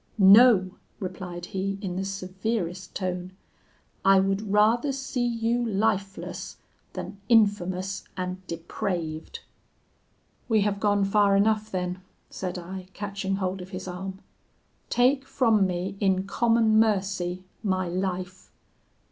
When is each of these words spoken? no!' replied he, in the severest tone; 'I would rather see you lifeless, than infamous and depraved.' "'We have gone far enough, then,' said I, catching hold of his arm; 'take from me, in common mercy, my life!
no!' 0.17 0.71
replied 0.99 1.45
he, 1.45 1.77
in 1.79 1.95
the 1.95 2.03
severest 2.03 2.95
tone; 2.95 3.33
'I 4.03 4.19
would 4.21 4.51
rather 4.51 4.91
see 4.91 5.23
you 5.27 5.63
lifeless, 5.63 6.57
than 6.93 7.21
infamous 7.29 8.05
and 8.17 8.43
depraved.' 8.47 9.41
"'We 10.49 10.61
have 10.61 10.79
gone 10.79 11.05
far 11.05 11.35
enough, 11.35 11.69
then,' 11.69 12.01
said 12.31 12.57
I, 12.57 12.87
catching 12.95 13.35
hold 13.35 13.61
of 13.61 13.69
his 13.69 13.87
arm; 13.87 14.17
'take 14.89 15.23
from 15.23 15.67
me, 15.67 15.95
in 15.99 16.25
common 16.25 16.79
mercy, 16.79 17.43
my 17.61 17.87
life! 17.87 18.51